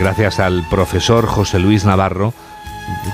gracias 0.00 0.40
al 0.40 0.66
profesor 0.70 1.26
José 1.26 1.58
Luis 1.58 1.84
Navarro, 1.84 2.32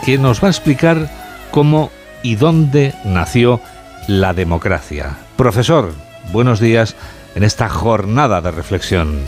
que 0.05 0.19
nos 0.19 0.41
va 0.41 0.47
a 0.47 0.53
explicar 0.53 1.11
cómo 1.51 1.91
y 2.23 2.37
dónde 2.37 2.95
nació 3.05 3.61
la 4.07 4.33
democracia. 4.35 5.19
Profesor, 5.37 5.93
buenos 6.33 6.61
días 6.61 6.95
en 7.35 7.43
esta 7.43 7.69
jornada 7.69 8.41
de 8.41 8.53
reflexión. 8.53 9.19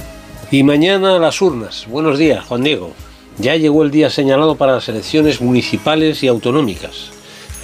Y 0.52 0.62
mañana 0.62 1.18
las 1.18 1.42
urnas. 1.42 1.86
Buenos 1.88 2.16
días, 2.16 2.44
Juan 2.44 2.62
Diego. 2.62 2.92
Ya 3.38 3.56
llegó 3.56 3.82
el 3.82 3.90
día 3.90 4.08
señalado 4.08 4.54
para 4.54 4.74
las 4.74 4.88
elecciones 4.88 5.40
municipales 5.40 6.22
y 6.22 6.28
autonómicas, 6.28 7.10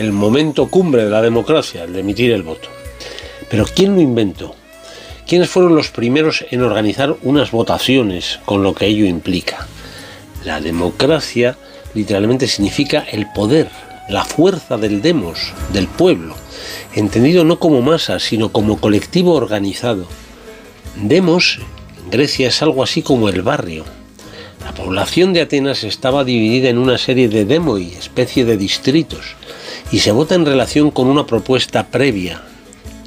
el 0.01 0.11
momento 0.11 0.67
cumbre 0.71 1.05
de 1.05 1.11
la 1.11 1.23
democracia, 1.23 1.85
el 1.85 1.93
de 1.93 2.01
emitir 2.01 2.33
el 2.33 2.43
voto. 2.43 2.69
Pero 3.49 3.65
¿quién 3.65 3.95
lo 3.95 4.01
inventó? 4.01 4.57
¿Quiénes 5.25 5.49
fueron 5.49 5.77
los 5.77 5.91
primeros 5.91 6.45
en 6.51 6.63
organizar 6.63 7.15
unas 7.23 7.53
votaciones 7.53 8.41
con 8.45 8.65
lo 8.65 8.75
que 8.75 8.87
ello 8.87 9.05
implica? 9.05 9.69
La 10.45 10.61
democracia 10.61 11.57
literalmente 11.95 12.47
significa 12.49 13.01
el 13.01 13.27
poder, 13.33 13.71
la 14.11 14.25
fuerza 14.25 14.77
del 14.77 15.01
demos, 15.01 15.55
del 15.73 15.87
pueblo, 15.87 16.35
entendido 16.95 17.45
no 17.45 17.59
como 17.59 17.81
masa, 17.81 18.19
sino 18.21 18.53
como 18.53 18.79
colectivo 18.79 19.33
organizado. 19.33 20.07
Demos 20.97 21.61
en 22.05 22.11
Grecia 22.11 22.49
es 22.49 22.61
algo 22.61 22.83
así 22.83 23.01
como 23.01 23.31
el 23.31 23.41
barrio. 23.41 23.85
La 24.63 24.75
población 24.75 25.33
de 25.33 25.41
Atenas 25.41 25.83
estaba 25.83 26.25
dividida 26.25 26.69
en 26.69 26.79
una 26.79 26.99
serie 26.99 27.29
de 27.29 27.47
demoi, 27.47 27.95
especie 27.95 28.45
de 28.45 28.59
distritos, 28.59 29.37
y 29.91 30.01
se 30.01 30.13
vota 30.13 30.35
en 30.35 30.45
relación 30.45 30.91
con 30.91 31.07
una 31.07 31.27
propuesta 31.27 31.87
previa, 31.87 32.43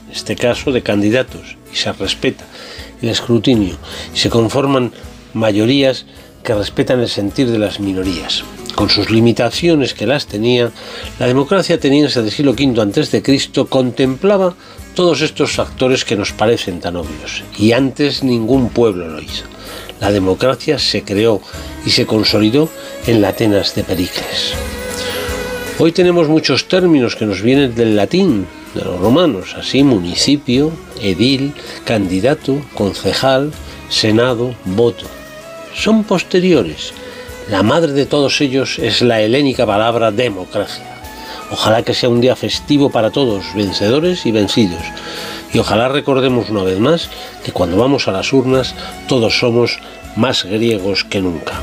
en 0.08 0.16
este 0.16 0.36
caso 0.36 0.72
de 0.72 0.82
candidatos, 0.82 1.58
y 1.72 1.76
se 1.76 1.92
respeta 1.94 2.46
el 3.02 3.10
escrutinio, 3.10 3.78
y 4.14 4.18
se 4.18 4.30
conforman 4.30 4.92
mayorías 5.34 6.06
que 6.48 6.54
respetan 6.54 7.02
el 7.02 7.10
sentir 7.10 7.52
de 7.52 7.60
las 7.60 7.82
minorías. 7.82 8.46
Con 8.74 8.90
sus 8.90 9.12
limitaciones 9.12 9.94
que 9.94 10.08
las 10.08 10.28
tenía, 10.28 10.72
la 11.20 11.28
democracia 11.28 11.76
ateniense 11.76 12.22
del 12.22 12.32
siglo 12.32 12.54
V 12.54 12.80
a.C. 12.80 13.66
contemplaba 13.68 14.56
todos 14.96 15.20
estos 15.20 15.52
factores 15.52 16.06
que 16.06 16.16
nos 16.16 16.32
parecen 16.32 16.80
tan 16.80 16.96
obvios, 16.96 17.44
y 17.58 17.74
antes 17.74 18.24
ningún 18.24 18.70
pueblo 18.70 19.10
lo 19.10 19.22
hizo. 19.22 19.44
La 20.00 20.10
democracia 20.10 20.80
se 20.80 21.04
creó 21.04 21.42
y 21.86 21.90
se 21.90 22.06
consolidó 22.06 22.70
en 23.08 23.22
la 23.22 23.30
Atenas 23.30 23.76
de 23.76 23.84
Pericles. 23.84 24.54
Hoy 25.80 25.92
tenemos 25.92 26.30
muchos 26.30 26.70
términos 26.70 27.18
que 27.18 27.26
nos 27.26 27.42
vienen 27.42 27.76
del 27.76 27.98
latín, 27.98 28.48
de 28.74 28.86
los 28.86 28.98
romanos, 29.02 29.54
así 29.60 29.84
municipio, 29.84 30.72
edil, 31.02 31.54
candidato, 31.84 32.62
concejal, 32.74 33.52
senado, 33.90 34.56
voto 34.64 35.17
son 35.78 36.04
posteriores. 36.04 36.94
La 37.50 37.64
madre 37.64 37.94
de 37.94 38.06
todos 38.06 38.42
ellos 38.42 38.80
es 38.80 39.02
la 39.02 39.22
helénica 39.22 39.66
palabra 39.66 40.12
democracia. 40.12 40.84
Ojalá 41.52 41.84
que 41.84 41.94
sea 41.94 42.10
un 42.10 42.20
día 42.20 42.36
festivo 42.36 42.90
para 42.90 43.12
todos, 43.12 43.46
vencedores 43.56 44.26
y 44.26 44.32
vencidos. 44.32 44.82
Y 45.54 45.60
ojalá 45.60 45.88
recordemos 45.88 46.50
una 46.50 46.64
vez 46.64 46.80
más 46.80 47.10
que 47.46 47.54
cuando 47.54 47.78
vamos 47.78 48.08
a 48.08 48.12
las 48.12 48.34
urnas 48.34 48.76
todos 49.08 49.40
somos 49.40 49.80
más 50.18 50.44
griegos 50.44 51.06
que 51.06 51.22
nunca. 51.22 51.54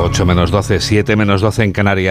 8 0.00 0.24
menos 0.26 0.50
12, 0.50 0.80
7 0.80 1.16
menos 1.16 1.40
12 1.40 1.64
en 1.64 1.72
Canarias. 1.72 2.06